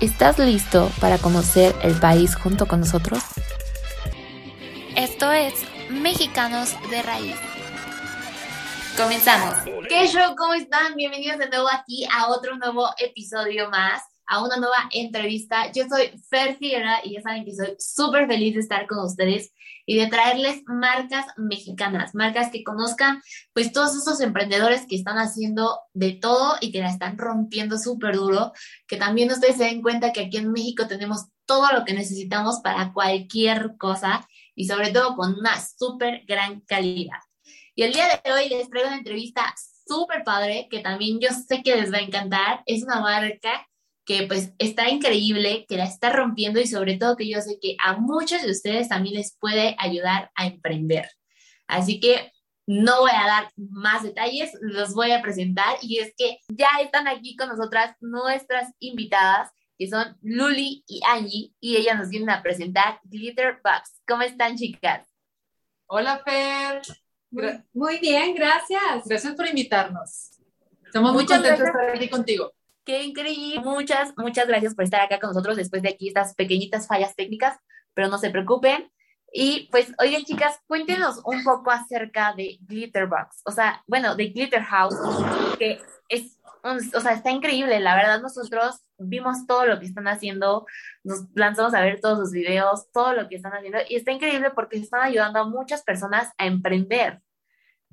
[0.00, 3.22] ¿Estás listo para conocer el país junto con nosotros?
[4.96, 5.52] Esto es
[5.90, 7.36] Mexicanos de Raíz.
[8.96, 9.58] Comenzamos.
[9.90, 10.34] ¿Qué show?
[10.36, 10.94] ¿Cómo están?
[10.94, 15.72] Bienvenidos de nuevo aquí a otro nuevo episodio más, a una nueva entrevista.
[15.72, 19.52] Yo soy Fer Figuera y ya saben que soy súper feliz de estar con ustedes
[19.84, 23.20] y de traerles marcas mexicanas, marcas que conozcan
[23.52, 28.14] pues todos esos emprendedores que están haciendo de todo y que la están rompiendo súper
[28.14, 28.52] duro,
[28.86, 32.60] que también ustedes se den cuenta que aquí en México tenemos todo lo que necesitamos
[32.60, 37.18] para cualquier cosa y sobre todo con una súper gran calidad.
[37.74, 39.52] Y el día de hoy les traigo una entrevista
[39.84, 42.62] súper padre que también yo sé que les va a encantar.
[42.64, 43.66] Es una marca
[44.10, 47.76] que pues está increíble, que la está rompiendo y sobre todo que yo sé que
[47.78, 51.08] a muchos de ustedes también les puede ayudar a emprender.
[51.68, 52.32] Así que
[52.66, 57.06] no voy a dar más detalles, los voy a presentar y es que ya están
[57.06, 62.42] aquí con nosotras nuestras invitadas que son Luli y Angie y ellas nos vienen a
[62.42, 64.02] presentar Glitter Bugs.
[64.08, 65.06] ¿Cómo están chicas?
[65.86, 66.82] Hola Fer.
[67.30, 69.04] Muy, muy bien, gracias.
[69.06, 70.30] Gracias por invitarnos.
[70.84, 72.52] Estamos muy contentos de estar aquí contigo.
[72.84, 73.60] Qué increíble.
[73.60, 77.58] Muchas, muchas gracias por estar acá con nosotros después de aquí estas pequeñitas fallas técnicas,
[77.94, 78.90] pero no se preocupen.
[79.32, 84.62] Y pues, oigan, chicas, cuéntenos un poco acerca de Glitterbox, o sea, bueno, de Glitter
[84.62, 84.96] House,
[85.56, 90.66] que es, o sea, está increíble, la verdad, nosotros vimos todo lo que están haciendo,
[91.04, 94.50] nos lanzamos a ver todos sus videos, todo lo que están haciendo, y está increíble
[94.50, 97.22] porque están ayudando a muchas personas a emprender.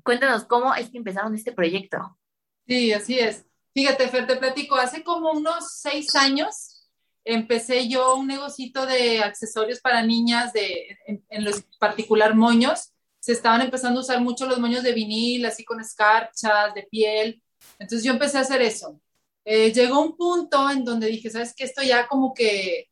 [0.02, 2.18] Cuéntenos cómo es que empezaron este proyecto.
[2.66, 3.47] Sí, así es.
[3.78, 6.84] Fíjate, Fer, te platico, hace como unos seis años
[7.24, 12.90] empecé yo un negocito de accesorios para niñas, de, en, los particular moños.
[13.20, 17.40] Se estaban empezando a usar mucho los moños de vinil, así con escarchas, de piel.
[17.78, 19.00] Entonces yo empecé a hacer eso.
[19.44, 21.62] Eh, llegó un punto en donde dije, ¿sabes qué?
[21.62, 22.90] Esto ya como que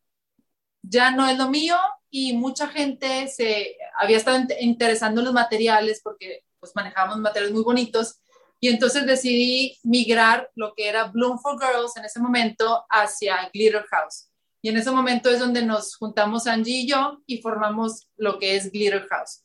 [0.83, 1.77] ya no es lo mío
[2.11, 7.65] y mucha gente se había estado interesando en los materiales porque pues manejábamos materiales muy
[7.65, 8.21] bonitos
[8.61, 13.85] y entonces decidí migrar lo que era Bloom for Girls en ese momento hacia Glitter
[13.91, 14.29] House.
[14.63, 18.57] Y en ese momento es donde nos juntamos Angie y yo y formamos lo que
[18.57, 19.45] es Glitter House.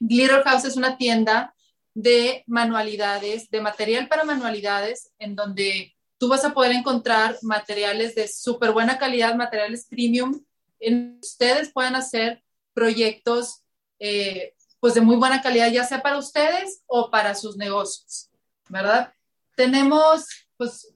[0.00, 1.54] Glitter House es una tienda
[1.94, 8.28] de manualidades, de material para manualidades, en donde tú vas a poder encontrar materiales de
[8.28, 10.44] súper buena calidad, materiales premium,
[10.80, 13.62] en ustedes puedan hacer proyectos
[13.98, 18.30] eh, pues de muy buena calidad, ya sea para ustedes o para sus negocios.
[18.74, 19.14] ¿Verdad?
[19.54, 20.26] Tenemos,
[20.56, 20.92] pues,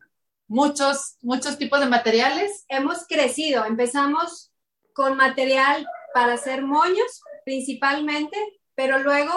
[0.48, 2.64] muchos, muchos tipos de materiales.
[2.68, 4.52] Hemos crecido, empezamos
[4.92, 8.36] con material para hacer moños principalmente,
[8.74, 9.32] pero luego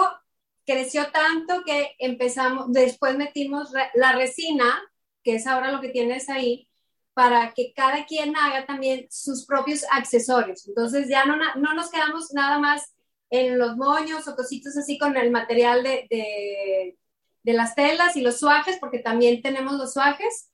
[0.66, 4.82] creció tanto que empezamos, después metimos la resina,
[5.22, 6.68] que es ahora lo que tienes ahí,
[7.14, 10.66] para que cada quien haga también sus propios accesorios.
[10.66, 12.92] Entonces ya no, no nos quedamos nada más
[13.30, 16.98] en los moños o cositos así con el material de, de
[17.44, 20.50] las telas y los suajes, porque también tenemos los suajes,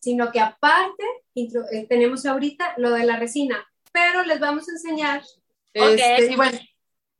[0.00, 1.04] sino que aparte
[1.34, 5.22] eh, tenemos ahorita lo de la resina, pero les vamos a enseñar.
[5.72, 6.58] Este, y bueno,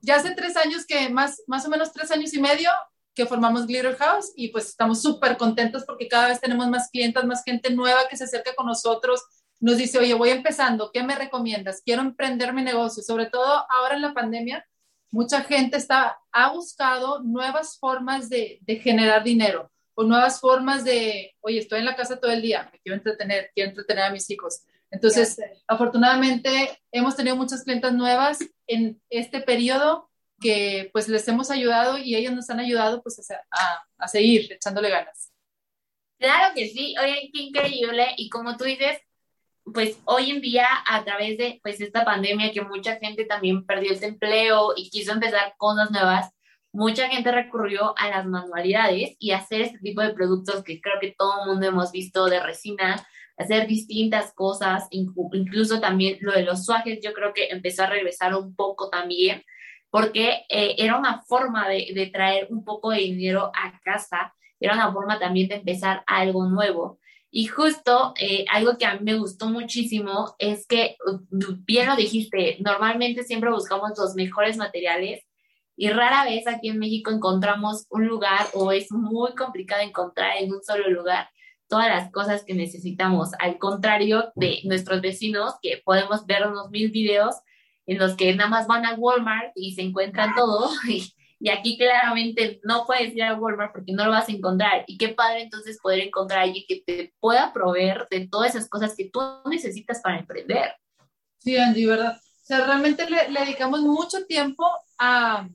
[0.01, 2.71] ya hace tres años que, más, más o menos tres años y medio
[3.15, 7.25] que formamos Glitter House y pues estamos súper contentos porque cada vez tenemos más clientes,
[7.25, 9.23] más gente nueva que se acerca con nosotros,
[9.61, 11.81] nos dice, oye, voy empezando, ¿qué me recomiendas?
[11.85, 14.67] Quiero emprender mi negocio, sobre todo ahora en la pandemia,
[15.15, 21.37] mucha gente está, ha buscado nuevas formas de, de, generar dinero o nuevas formas de,
[21.41, 24.29] oye, estoy en la casa todo el día, me quiero entretener, quiero entretener a mis
[24.29, 24.65] hijos.
[24.91, 25.39] Entonces,
[25.69, 32.17] afortunadamente, hemos tenido muchas clientes nuevas en este periodo que pues les hemos ayudado y
[32.17, 35.31] ellos nos han ayudado pues a, a seguir echándole ganas.
[36.19, 38.15] Claro que sí, oye, qué increíble.
[38.17, 38.99] Y como tú dices,
[39.65, 43.93] pues hoy en día a través de pues esta pandemia que mucha gente también perdió
[43.93, 46.31] el empleo y quiso empezar cosas nuevas,
[46.73, 51.15] mucha gente recurrió a las manualidades y hacer este tipo de productos que creo que
[51.17, 53.07] todo el mundo hemos visto de resina,
[53.37, 58.35] hacer distintas cosas, incluso también lo de los suajes, yo creo que empezó a regresar
[58.35, 59.43] un poco también,
[59.91, 64.93] porque eh, era una forma de traer un poco de dinero a casa, era una
[64.93, 66.99] forma también de empezar algo nuevo.
[67.37, 70.97] Y justo eh, algo que a mí me gustó muchísimo es que,
[71.67, 75.25] bien lo dijiste, normalmente siempre buscamos los mejores materiales
[75.77, 80.53] y rara vez aquí en México encontramos un lugar o es muy complicado encontrar en
[80.53, 81.29] un solo lugar
[81.67, 86.93] todas las cosas que necesitamos, al contrario de nuestros vecinos que podemos ver unos mil
[86.93, 87.35] videos
[87.87, 90.71] en los que nada más van a Walmart y se encuentran todo
[91.39, 94.85] y aquí claramente no puedes ir a Walmart porque no lo vas a encontrar.
[94.87, 98.69] Y qué padre entonces poder encontrar a alguien que te pueda proveer de todas esas
[98.69, 100.75] cosas que tú necesitas para emprender.
[101.39, 102.17] Sí, Angie, ¿verdad?
[102.17, 104.67] O sea, realmente le, le dedicamos mucho tiempo
[104.99, 105.49] a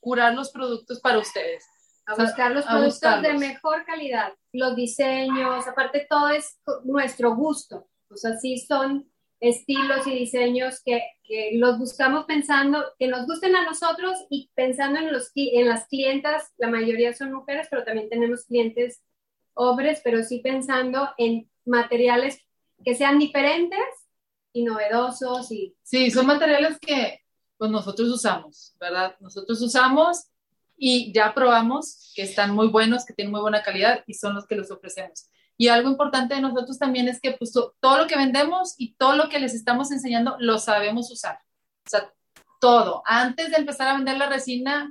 [0.00, 1.64] curar los productos para ustedes.
[2.06, 7.88] A buscar los productos de mejor calidad, los diseños, aparte todo es nuestro gusto.
[8.10, 9.08] O sea, sí son
[9.40, 15.00] estilos y diseños que, que, los buscamos pensando, que nos gusten a nosotros y pensando
[15.00, 19.02] en, los, en las clientas, la mayoría son mujeres, pero también tenemos clientes
[19.54, 22.38] hombres, pero sí pensando en materiales
[22.84, 23.78] que sean diferentes
[24.52, 25.50] y novedosos.
[25.50, 25.74] Y...
[25.82, 27.20] Sí, son materiales que
[27.56, 29.16] pues, nosotros usamos, ¿verdad?
[29.20, 30.26] Nosotros usamos
[30.76, 34.46] y ya probamos que están muy buenos, que tienen muy buena calidad y son los
[34.46, 35.28] que los ofrecemos.
[35.60, 39.14] Y algo importante de nosotros también es que pues, todo lo que vendemos y todo
[39.14, 41.38] lo que les estamos enseñando lo sabemos usar.
[41.86, 42.10] O sea,
[42.58, 43.02] todo.
[43.04, 44.90] Antes de empezar a vender la resina,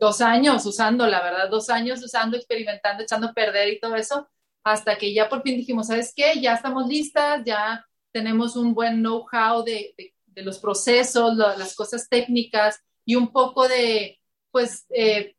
[0.00, 4.30] dos años usando, la verdad, dos años usando, experimentando, echando a perder y todo eso,
[4.64, 6.40] hasta que ya por fin dijimos, ¿sabes qué?
[6.40, 12.80] Ya estamos listas, ya tenemos un buen know-how de, de, los procesos, las cosas técnicas
[13.04, 14.18] y un poco de,
[14.50, 15.36] pues, eh,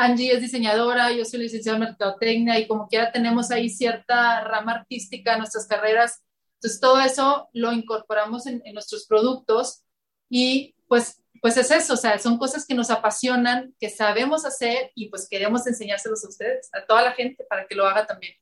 [0.00, 4.72] Angie es diseñadora, yo soy licenciada en mercadotecnia y como quiera tenemos ahí cierta rama
[4.74, 6.22] artística en nuestras carreras.
[6.54, 9.82] Entonces todo eso lo incorporamos en, nuestros productos
[10.30, 14.92] y pues, pues es eso, o sea, son cosas que nos apasionan, que sabemos hacer
[14.94, 18.34] y pues queremos enseñárselos a ustedes, a toda la gente para que lo haga también.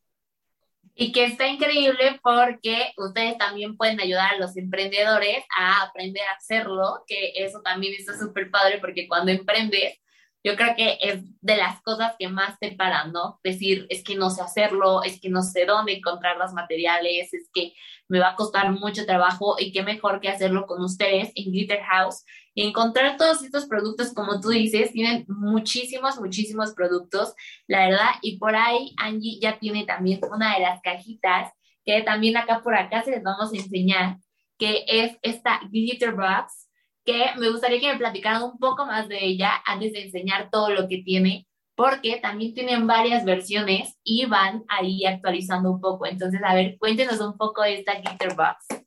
[0.94, 6.36] Y que está increíble porque ustedes también pueden ayudar a los emprendedores a aprender a
[6.36, 9.98] hacerlo, que eso también está súper padre porque cuando emprendes,
[10.46, 13.40] yo creo que es de las cosas que más te paran, ¿no?
[13.43, 17.50] Decir, es que no sé hacerlo, es que no sé dónde encontrar los materiales, es
[17.52, 17.72] que
[18.06, 21.81] me va a costar mucho trabajo y qué mejor que hacerlo con ustedes en Glitter
[21.82, 22.22] House.
[22.54, 27.34] Y encontrar todos estos productos, como tú dices, tienen muchísimos, muchísimos productos,
[27.66, 31.50] la verdad, y por ahí Angie ya tiene también una de las cajitas
[31.84, 34.19] que también acá por acá se les vamos a enseñar,
[34.58, 36.65] que es esta Glitter Box
[37.06, 40.70] que me gustaría que me platicaran un poco más de ella antes de enseñar todo
[40.70, 46.06] lo que tiene, porque también tienen varias versiones y van ahí actualizando un poco.
[46.06, 48.84] Entonces, a ver, cuéntenos un poco de esta Glitter Box.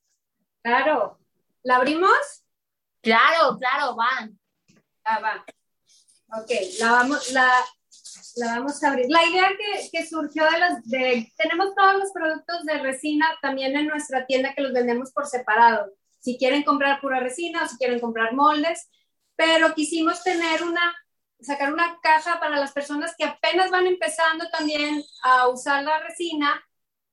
[0.62, 1.18] Claro.
[1.64, 2.44] ¿La abrimos?
[3.02, 4.38] Claro, claro, van.
[5.06, 5.46] Ah, va.
[6.42, 7.50] Ok, la vamos, la,
[8.36, 9.06] la vamos a abrir.
[9.10, 13.78] La idea que, que surgió de las, de, tenemos todos los productos de resina también
[13.78, 17.78] en nuestra tienda que los vendemos por separado si quieren comprar pura resina o si
[17.78, 18.90] quieren comprar moldes,
[19.36, 20.94] pero quisimos tener una,
[21.40, 26.62] sacar una caja para las personas que apenas van empezando también a usar la resina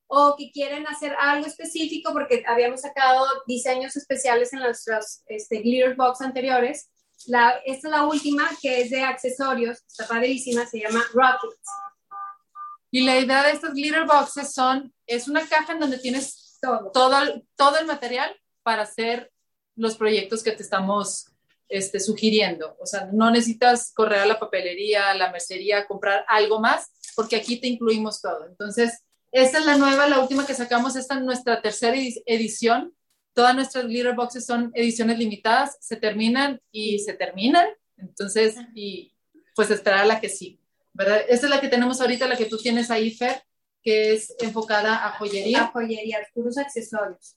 [0.09, 5.97] o que quieren hacer algo específico porque habíamos sacado diseños especiales en nuestros este, glitter
[5.97, 6.91] box anteriores.
[7.27, 11.69] La, esta es la última que es de accesorios, está padrísima, se llama Rockets.
[12.91, 16.91] Y la idea de estos glitter boxes son, es una caja en donde tienes todo,
[16.93, 18.35] todo, todo el material
[18.67, 19.31] para hacer
[19.77, 21.29] los proyectos que te estamos
[21.69, 22.77] este, sugiriendo.
[22.81, 27.37] O sea, no necesitas correr a la papelería, a la mercería, comprar algo más, porque
[27.37, 28.45] aquí te incluimos todo.
[28.45, 31.97] Entonces, esta es la nueva, la última que sacamos, esta es nuestra tercera
[32.27, 32.93] edición.
[33.35, 37.69] Todas nuestras glitter boxes son ediciones limitadas, se terminan y se terminan.
[37.99, 39.15] Entonces, y
[39.55, 40.59] pues esperar a la que sí,
[40.93, 41.21] ¿verdad?
[41.29, 43.45] Esta es la que tenemos ahorita, la que tú tienes ahí, Fer,
[43.81, 45.63] que es enfocada a joyería.
[45.63, 47.37] A joyería, puros accesorios.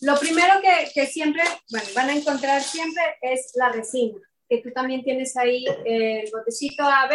[0.00, 0.54] Lo primero
[0.92, 5.64] que, siempre, bueno, van a encontrar siempre es la resina, que tú también tienes ahí
[5.84, 7.12] el botecito AB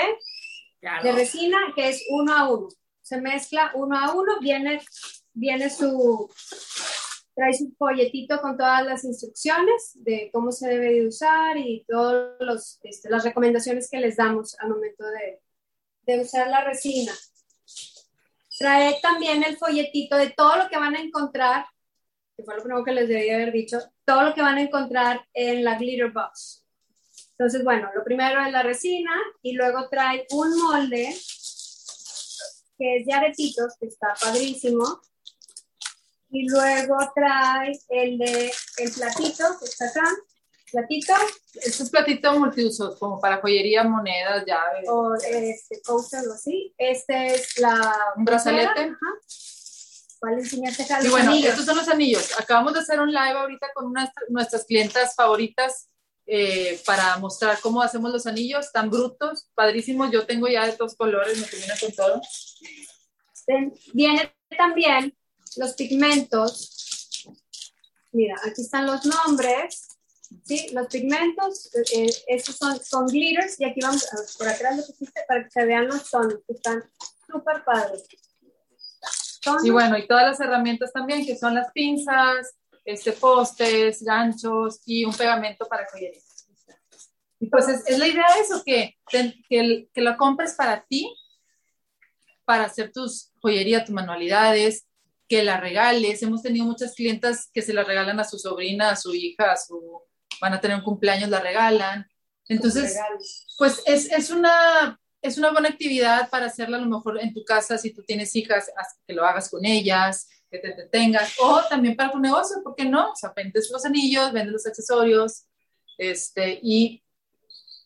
[1.04, 2.70] de resina, que es uno a uno.
[3.02, 4.82] Se mezcla uno a uno, viene,
[5.34, 6.30] viene su,
[7.36, 12.80] trae su folletito con todas las instrucciones de cómo se debe de usar y todas
[12.84, 15.42] este, las recomendaciones que les damos al momento de,
[16.04, 17.14] de usar la resina.
[18.58, 21.66] Trae también el folletito de todo lo que van a encontrar
[22.42, 25.26] que fue lo primero que les debía haber dicho, todo lo que van a encontrar
[25.34, 26.66] en la Glitter Box.
[27.32, 31.16] Entonces, bueno, lo primero es la resina y luego trae un molde
[32.78, 35.02] que es de aretitos, que está padrísimo.
[36.30, 40.04] Y luego trae el de el platito, que está acá.
[40.72, 41.14] Platito.
[41.56, 44.88] Es un platito multiuso, como para joyería, monedas, llaves.
[44.88, 46.74] O este, coaster o así.
[46.78, 48.14] Este es la...
[48.16, 48.96] Un brazalete.
[50.22, 51.02] ¿Cuál enseñaste acá?
[51.02, 51.50] Sí, bueno, anillos.
[51.50, 52.40] estos son los anillos.
[52.40, 55.90] Acabamos de hacer un live ahorita con unas, nuestras clientas favoritas
[56.28, 60.12] eh, para mostrar cómo hacemos los anillos tan brutos, padrísimos.
[60.12, 62.22] Yo tengo ya de todos colores, me combina con todo.
[63.94, 65.18] Viene también
[65.58, 67.26] los pigmentos.
[68.12, 69.88] Mira, aquí están los nombres.
[70.46, 70.68] ¿sí?
[70.72, 75.22] Los pigmentos, eh, eh, estos son, son glitters y aquí vamos, por atrás lo pusiste
[75.28, 76.84] para que se vean los tonos, que están
[77.26, 78.04] súper padres.
[79.64, 82.56] Y bueno, y todas las herramientas también, que son las pinzas,
[82.86, 86.20] este, postes, ganchos y un pegamento para joyería.
[87.40, 90.54] Y pues es, es la idea de eso, que, te- que, el- que lo compres
[90.54, 91.12] para ti,
[92.46, 94.86] para hacer tus joyería, tus manualidades,
[95.28, 96.22] que la regales.
[96.22, 99.58] Hemos tenido muchas clientas que se la regalan a su sobrina, a su hija, a
[99.58, 100.02] su,
[100.40, 102.06] van a tener un cumpleaños, la regalan.
[102.48, 102.96] Entonces,
[103.58, 107.44] pues es, es, una, es una buena actividad para hacerla a lo mejor en tu
[107.44, 108.72] casa, si tú tienes hijas,
[109.06, 112.86] que lo hagas con ellas, que te detengas, o también para tu negocio, ¿por qué
[112.86, 113.12] no?
[113.12, 115.46] O sea, vendes los anillos, vendes los accesorios,
[115.98, 117.04] este, y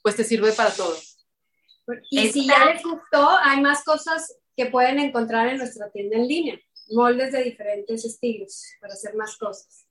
[0.02, 0.96] pues te sirve para todo.
[2.10, 6.28] Y si ya les gustó, hay más cosas que pueden encontrar en nuestra tienda en
[6.28, 6.60] línea.
[6.90, 9.86] Moldes de diferentes estilos para hacer más cosas.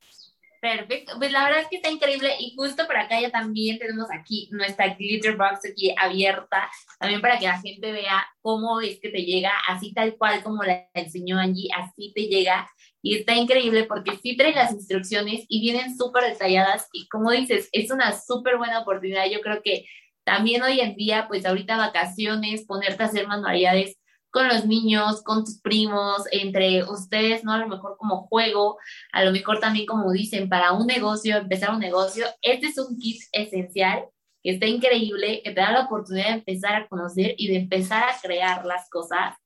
[0.64, 4.06] Perfecto, pues la verdad es que está increíble y justo por acá ya también tenemos
[4.10, 9.10] aquí nuestra glitter box aquí abierta, también para que la gente vea cómo es que
[9.10, 12.66] te llega, así tal cual como la enseñó Angie, así te llega
[13.02, 17.68] y está increíble porque sí trae las instrucciones y vienen súper detalladas y como dices,
[17.72, 19.84] es una súper buena oportunidad, yo creo que
[20.24, 23.98] también hoy en día, pues ahorita vacaciones, ponerte a hacer manualidades
[24.34, 27.52] con los niños, con tus primos, entre ustedes, ¿no?
[27.52, 28.78] A lo mejor como juego,
[29.12, 32.98] a lo mejor también como dicen, para un negocio, empezar un negocio, este es un
[32.98, 34.06] kit esencial
[34.42, 38.02] que está increíble, que te da la oportunidad de empezar a conocer y de empezar
[38.02, 39.36] a crear las cosas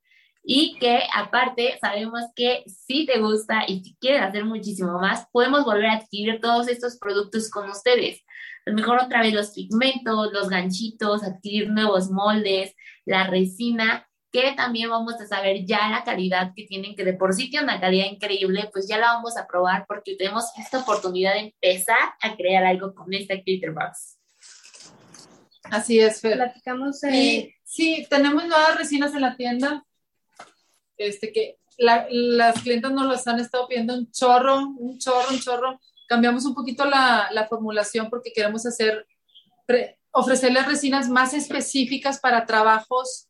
[0.43, 5.67] y que aparte sabemos que si te gusta y si quieres hacer muchísimo más, podemos
[5.67, 8.23] volver a adquirir todos estos productos con ustedes.
[8.65, 14.53] A lo mejor otra vez los pigmentos, los ganchitos, adquirir nuevos moldes, la resina, que
[14.53, 17.81] también vamos a saber ya la calidad que tienen, que de por sí tiene una
[17.81, 22.37] calidad increíble, pues ya la vamos a probar porque tenemos esta oportunidad de empezar a
[22.37, 24.19] crear algo con esta Glitter Box.
[25.65, 26.35] Así es, Fer.
[26.37, 29.85] Platicamos eh, Y sí, tenemos nuevas resinas en la tienda,
[30.97, 35.39] este que la- las clientes nos las han estado pidiendo un chorro, un chorro, un
[35.41, 35.81] chorro.
[36.09, 39.07] Cambiamos un poquito la, la formulación porque queremos hacer,
[39.67, 43.28] pre- ofrecerles resinas más específicas para trabajos,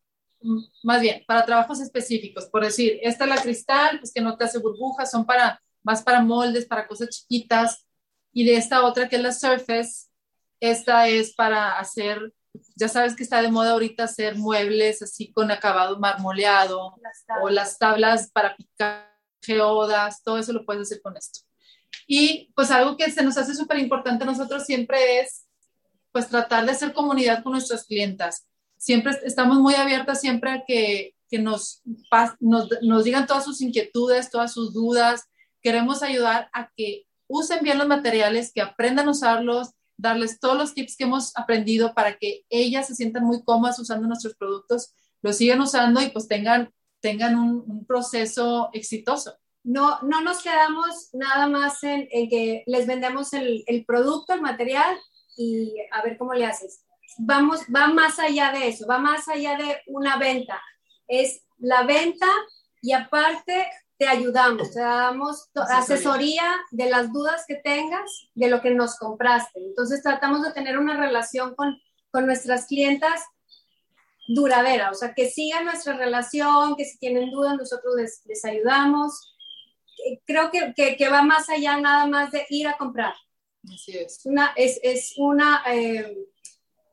[0.83, 2.47] más bien, para trabajos específicos.
[2.47, 6.03] Por decir, esta es la cristal, pues que no te hace burbujas, son para, más
[6.03, 7.87] para moldes, para cosas chiquitas.
[8.33, 10.09] Y de esta otra que es la Surface,
[10.61, 12.33] esta es para hacer
[12.77, 17.49] ya sabes que está de moda ahorita hacer muebles así con acabado marmoleado las o
[17.49, 19.09] las tablas para picar
[19.43, 21.41] geodas, todo eso lo puedes hacer con esto.
[22.07, 25.47] Y pues algo que se nos hace súper importante a nosotros siempre es
[26.13, 28.47] pues tratar de hacer comunidad con nuestras clientas.
[28.79, 31.83] Siempre est- estamos muy abiertas siempre a que, que nos,
[32.41, 35.25] nos, nos digan todas sus inquietudes, todas sus dudas.
[35.61, 40.75] Queremos ayudar a que usen bien los materiales, que aprendan a usarlos, darles todos los
[40.75, 45.37] tips que hemos aprendido para que ellas se sientan muy cómodas usando nuestros productos, los
[45.37, 49.37] sigan usando y pues tengan, tengan un, un proceso exitoso.
[49.65, 54.41] No, no nos quedamos nada más en, en que les vendemos el, el producto, el
[54.41, 54.97] material
[55.37, 56.85] y a ver cómo le haces.
[57.19, 60.61] Vamos, va más allá de eso, va más allá de una venta.
[61.07, 62.27] Es la venta
[62.81, 63.67] y aparte
[63.99, 66.45] te ayudamos, te damos Asesoría.
[66.71, 69.59] de las dudas que tengas de lo que nos compraste.
[69.59, 71.77] Entonces tratamos de tener una relación con,
[72.11, 73.21] con nuestras clientas
[74.29, 79.35] duradera, o sea, que sigan nuestra relación, que si tienen dudas nosotros les, les ayudamos.
[80.07, 83.15] Eh, Creo que, que, que va más allá nada más de ir a comprar.
[83.65, 84.19] Así es.
[84.19, 86.15] Es una, es, es una eh,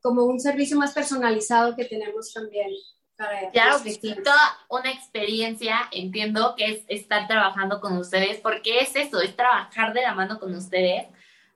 [0.06, 2.70] como un servicio más personalizado que tenemos también.
[3.18, 8.38] Para Claro que nuestros sí, toda una experiencia, entiendo que es estar trabajando con ustedes,
[8.38, 11.08] porque es eso, es trabajar de la mano con ustedes,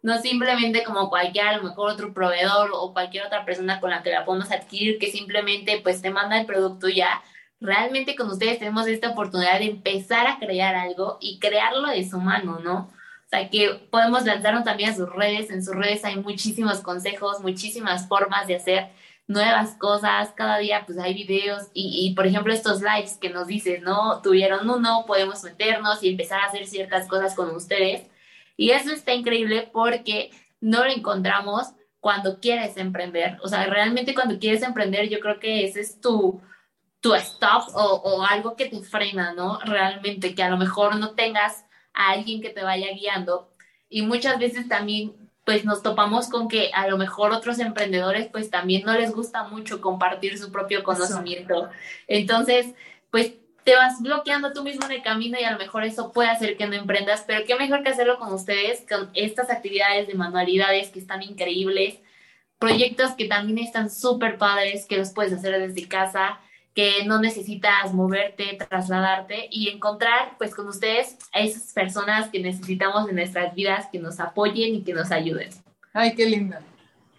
[0.02, 4.02] no simplemente como cualquier, a lo mejor otro proveedor o cualquier otra persona con la
[4.02, 7.22] que la podemos adquirir, que simplemente pues te manda el producto ya.
[7.60, 12.18] Realmente con ustedes tenemos esta oportunidad de empezar a crear algo y crearlo de su
[12.18, 12.92] mano, ¿no?
[13.30, 17.42] O sea, que podemos lanzarnos también a sus redes, en sus redes hay muchísimos consejos,
[17.42, 18.90] muchísimas formas de hacer
[19.28, 23.46] nuevas cosas, cada día pues hay videos y, y, por ejemplo estos lives que nos
[23.46, 24.24] dices, ¿no?
[24.24, 28.08] Tuvieron uno, podemos meternos y empezar a hacer ciertas cosas con ustedes.
[28.58, 31.68] Y eso está increíble porque no lo encontramos
[32.00, 33.38] cuando quieres emprender.
[33.44, 36.42] O sea, realmente cuando quieres emprender yo creo que ese es tu,
[37.00, 39.60] tu stop o, o, algo que te frena, ¿no?
[39.60, 41.66] Realmente, que a lo mejor no tengas
[42.00, 43.50] a alguien que te vaya guiando.
[43.90, 45.14] Y muchas veces también,
[45.46, 49.44] pues nos topamos con que a lo mejor otros emprendedores, pues también no les gusta
[49.44, 51.70] mucho compartir su propio conocimiento.
[52.08, 52.68] Entonces,
[53.12, 53.34] pues
[53.66, 56.56] te vas bloqueando tú mismo en el camino y a lo mejor eso puede hacer
[56.56, 60.90] que no emprendas, pero qué mejor que hacerlo con ustedes, con estas actividades de manualidades
[60.90, 62.00] que están increíbles,
[62.60, 66.40] proyectos que también están súper padres, que los puedes hacer desde casa
[67.06, 73.16] no necesitas moverte, trasladarte y encontrar pues con ustedes a esas personas que necesitamos en
[73.16, 75.50] nuestras vidas, que nos apoyen y que nos ayuden.
[75.94, 76.62] Ay, qué linda,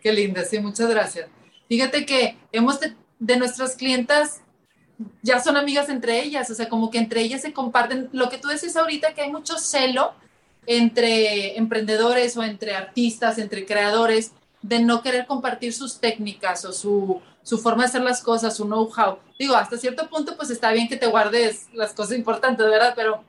[0.01, 1.29] qué linda, sí, muchas gracias.
[1.69, 4.43] Fíjate que hemos de, de nuestras clientas
[5.23, 8.39] ya son amigas entre ellas, o sea, como que entre ellas se comparten lo que
[8.39, 10.15] tú decís ahorita, que hay mucho celo
[10.67, 17.21] entre emprendedores o entre artistas, entre creadores, de no querer compartir sus técnicas o su,
[17.43, 19.19] su forma de hacer las cosas, su know-how.
[19.39, 22.93] Digo, hasta cierto punto, pues está bien que te guardes las cosas importantes, ¿verdad?
[22.95, 23.25] Pero,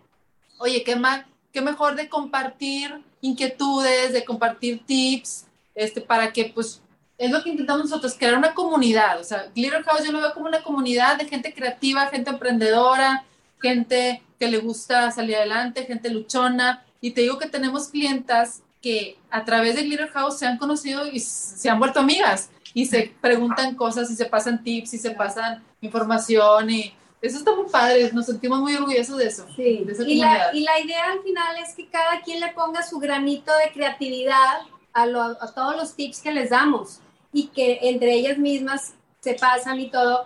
[0.58, 5.46] oye, qué, más, qué mejor de compartir inquietudes, de compartir tips,
[5.76, 6.82] este, para que, pues,
[7.18, 9.20] es lo que intentamos nosotros, crear una comunidad.
[9.20, 13.26] O sea, Glitter House yo lo veo como una comunidad de gente creativa, gente emprendedora,
[13.62, 16.84] gente que le gusta salir adelante, gente luchona.
[17.00, 21.08] Y te digo que tenemos clientas que a través de Glitter House se han conocido
[21.08, 25.12] y se han vuelto amigas y se preguntan cosas y se pasan tips y se
[25.12, 29.46] pasan información y eso está muy padre, nos sentimos muy orgullosos de eso.
[29.56, 32.98] Sí, y, la, y, la, idea al final es que cada quien le ponga su
[32.98, 34.62] granito de creatividad
[34.92, 37.00] a, lo, a todos los tips que les damos
[37.32, 40.26] y que entre ellas mismas se pasan y todo,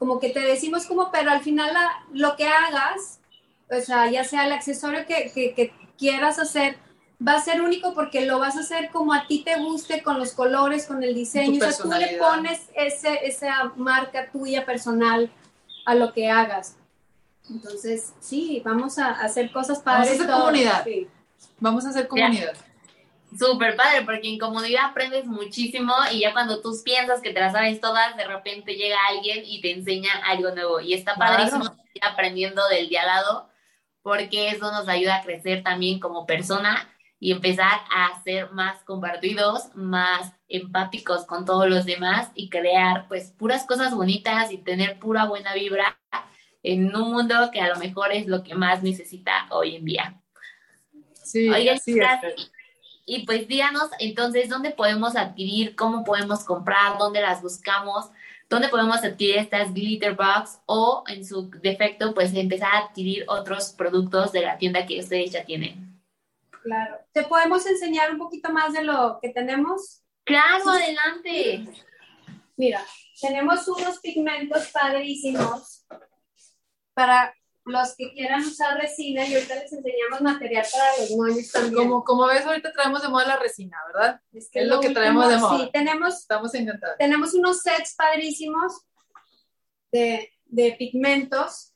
[0.00, 1.70] como que te decimos como, pero al final
[2.12, 3.20] lo que hagas,
[3.70, 6.76] o sea, ya sea el accesorio que, que, que quieras hacer,
[7.26, 10.18] va a ser único porque lo vas a hacer como a ti te guste, con
[10.18, 11.64] los colores, con el diseño.
[11.64, 15.30] O sea, tú le pones ese, esa marca tuya personal
[15.84, 16.76] a lo que hagas.
[17.50, 20.18] Entonces, sí, vamos a hacer cosas padres.
[20.18, 20.86] Vamos a hacer comunidad.
[21.58, 22.54] Vamos a hacer comunidad.
[23.38, 27.52] Súper padre, porque en comunidad aprendes muchísimo y ya cuando tú piensas que te las
[27.52, 30.80] sabes todas, de repente llega alguien y te enseña algo nuevo.
[30.80, 33.48] Y está padrísimo ir aprendiendo del día al lado,
[34.02, 36.91] porque eso nos ayuda a crecer también como persona
[37.22, 43.30] y empezar a ser más compartidos, más empáticos con todos los demás y crear pues
[43.30, 45.96] puras cosas bonitas y tener pura buena vibra
[46.64, 50.20] en un mundo que a lo mejor es lo que más necesita hoy en día.
[51.22, 51.96] Sí, Oigan, sí,
[53.06, 58.06] y pues díganos entonces dónde podemos adquirir, cómo podemos comprar, dónde las buscamos,
[58.50, 63.70] dónde podemos adquirir estas glitter box o en su defecto pues empezar a adquirir otros
[63.70, 65.91] productos de la tienda que ustedes ya tienen.
[66.62, 66.98] Claro.
[67.12, 70.02] ¿Te podemos enseñar un poquito más de lo que tenemos?
[70.24, 71.64] Claro, adelante.
[72.56, 72.84] Mira,
[73.20, 75.84] tenemos unos pigmentos padrísimos
[76.94, 81.74] para los que quieran usar resina y ahorita les enseñamos material para los moños también.
[81.74, 84.20] Como, como ves, ahorita traemos de moda la resina, ¿verdad?
[84.32, 85.58] Es, que es lo, que traemos de moda.
[85.58, 86.96] Sí, tenemos, Estamos encantados.
[86.98, 88.82] Tenemos unos sets padrísimos
[89.90, 91.71] de, de pigmentos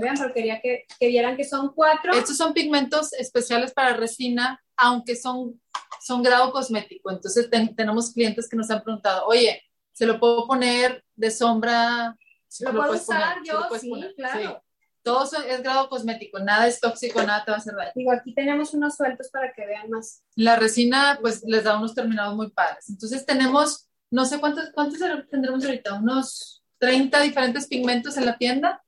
[0.00, 2.12] vean, porque quería que, que, vieran que son cuatro.
[2.12, 5.60] Estos son pigmentos especiales para resina, aunque son,
[6.00, 7.10] son grado cosmético.
[7.10, 9.62] Entonces tenemos clientes que nos han preguntado, oye,
[9.92, 12.16] ¿se lo puedo poner de sombra?
[12.60, 13.68] ¿Lo, ¿Lo puedo usar yo?
[13.78, 14.62] Sí, claro.
[15.02, 17.92] Todo es grado cosmético, nada es tóxico, nada te va a hacer daño.
[17.94, 20.22] Digo, aquí tenemos unos sueltos para que vean más.
[20.34, 22.90] La resina, pues, les da unos terminados muy padres.
[22.90, 24.98] Entonces tenemos, no sé cuántos, cuántos
[25.30, 28.82] tendremos ahorita, unos 30 diferentes pigmentos en la tienda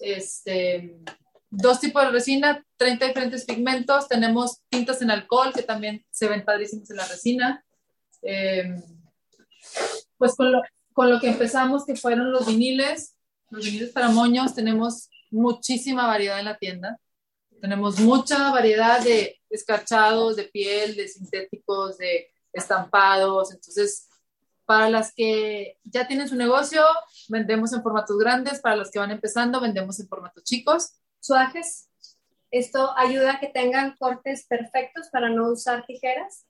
[0.00, 0.96] este,
[1.50, 6.44] dos tipos de resina, 30 diferentes pigmentos, tenemos tintas en alcohol que también se ven
[6.44, 7.64] padrísimos en la resina.
[8.22, 8.82] Em,
[10.16, 13.14] pues con lo, con lo que empezamos, que fueron los viniles,
[13.50, 16.98] los viniles para moños, tenemos muchísima variedad en la tienda.
[17.60, 23.52] Tenemos mucha variedad de escarchados, de piel, de sintéticos, de estampados.
[23.52, 24.08] Entonces,
[24.66, 26.82] para las que ya tienen su negocio,
[27.28, 28.60] vendemos en formatos grandes.
[28.60, 30.94] Para los que van empezando, vendemos en formatos chicos.
[31.20, 31.88] Suajes.
[32.50, 36.46] Esto ayuda a que tengan cortes perfectos para no usar tijeras.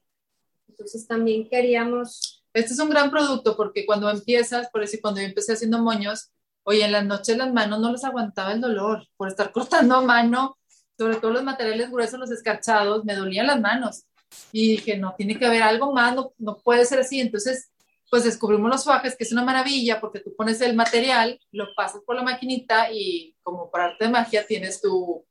[0.69, 2.45] Entonces también queríamos...
[2.53, 6.31] Este es un gran producto porque cuando empiezas, por decir, cuando yo empecé haciendo moños,
[6.63, 10.59] oye, en las noches las manos no les aguantaba el dolor por estar cortando mano,
[10.97, 14.05] sobre todo los materiales gruesos, los escarchados, me dolían las manos.
[14.53, 17.21] Y dije, no, tiene que haber algo más, no, no puede ser así.
[17.21, 17.71] Entonces
[18.11, 22.03] pues descubrimos los fajes, que es una maravilla porque tú pones el material, lo pasas
[22.07, 25.25] por la maquinita y como por arte de magia tienes tu,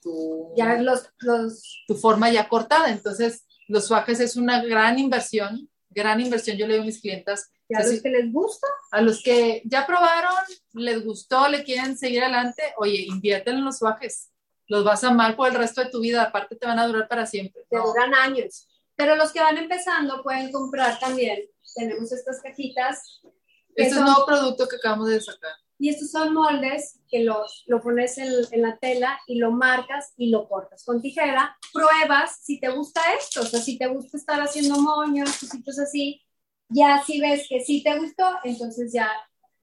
[0.00, 1.84] tu, ya los, los...
[1.86, 2.90] tu forma ya cortada.
[2.90, 6.56] Entonces, los fajes es una gran inversión, gran inversión.
[6.56, 8.66] Yo le digo a mis clientas, a los que les gusta.
[8.90, 10.34] A los que ya probaron,
[10.74, 14.30] les gustó, le quieren seguir adelante, oye, invierten en los suajes.
[14.66, 17.08] Los vas a amar por el resto de tu vida, aparte te van a durar
[17.08, 17.62] para siempre.
[17.68, 18.68] Te duran años.
[18.96, 21.44] Pero los que van empezando pueden comprar también.
[21.74, 23.20] Tenemos estas cajitas.
[23.74, 25.52] Este es un nuevo producto que acabamos de sacar.
[25.78, 30.12] Y estos son moldes que los, lo pones en, en, la tela y lo marcas
[30.16, 31.56] y lo cortas con tijera.
[31.72, 36.22] Pruebas si te gusta esto, o sea, si te gusta estar haciendo moños, cositas así.
[36.68, 39.10] Ya si ves que sí te gustó, entonces ya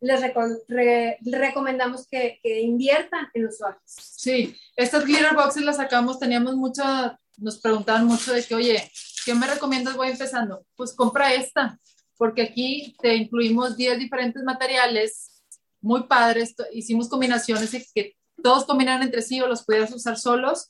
[0.01, 0.21] les
[0.67, 3.81] re recomendamos que, que, inviertan en los suajes.
[3.85, 8.91] Sí, estas glitter boxes las sacamos, teníamos mucha, nos preguntaban mucho de que, oye,
[9.25, 9.95] ¿qué me recomiendas?
[9.95, 10.65] Voy empezando.
[10.75, 11.79] Pues compra esta,
[12.21, 15.41] porque aquí te incluimos 10 diferentes materiales
[15.81, 16.53] muy padres.
[16.71, 20.69] Hicimos combinaciones que todos combinaron entre sí o los pudieras usar solos.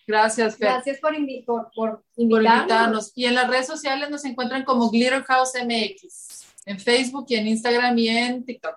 [0.07, 0.68] Gracias, Fer.
[0.68, 2.61] Gracias por, invi por, por, por invitarnos.
[2.61, 3.12] invitarnos.
[3.14, 7.48] Y en las redes sociales nos encuentran como Glitter House MX, en Facebook y en
[7.48, 8.76] Instagram y en TikTok.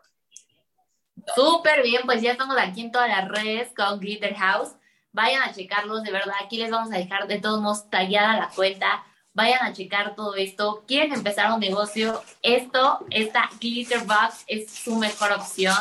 [1.35, 4.69] Súper bien, pues ya estamos aquí en todas las redes con Glitter House.
[5.15, 6.35] Vayan a checarlos, de verdad.
[6.43, 9.05] Aquí les vamos a dejar de todos modos tallada la cuenta.
[9.33, 10.83] Vayan a checar todo esto.
[10.85, 12.21] ¿Quieren empezar un negocio?
[12.41, 15.73] Esto, esta Glitter Box es su mejor opción.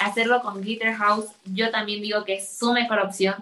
[0.00, 3.36] Hacerlo con Glitter House, yo también digo que es su mejor opción.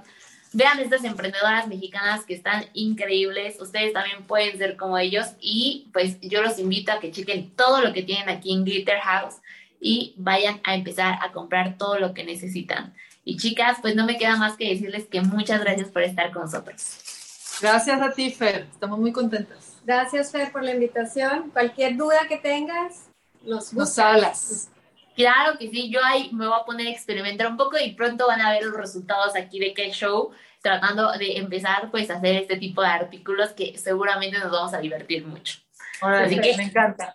[0.52, 3.58] Vean estas emprendedoras mexicanas que están increíbles.
[3.58, 5.28] Ustedes también pueden ser como ellos.
[5.40, 8.98] Y pues yo los invito a que chequen todo lo que tienen aquí en Glitter
[8.98, 9.36] House
[9.84, 12.94] y vayan a empezar a comprar todo lo que necesitan.
[13.24, 16.42] Y chicas, pues no me queda más que decirles que muchas gracias por estar con
[16.42, 17.58] nosotros.
[17.60, 18.68] Gracias a ti, Fer.
[18.72, 19.78] Estamos muy contentas.
[19.84, 21.50] Gracias, Fer, por la invitación.
[21.50, 23.08] Cualquier duda que tengas,
[23.42, 24.70] nos, Nos hablas.
[25.16, 28.28] Claro que sí, yo ahí me voy a poner a experimentar un poco y pronto
[28.28, 30.30] van a ver los resultados aquí de K Show,
[30.62, 34.78] tratando de empezar pues a hacer este tipo de artículos que seguramente nos vamos a
[34.78, 35.58] divertir mucho.
[36.00, 37.14] Así que- me encanta.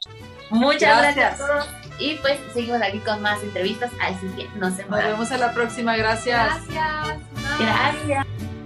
[0.49, 1.37] Muchas gracias.
[1.37, 1.41] Gracias.
[1.41, 1.67] a todos
[1.99, 5.11] y pues seguimos aquí con más entrevistas, así que no se Nos muevan.
[5.11, 5.95] vemos en la próxima.
[5.97, 6.67] Gracias.
[6.69, 7.17] Gracias.
[7.33, 7.65] Bye.
[7.65, 8.56] Gracias.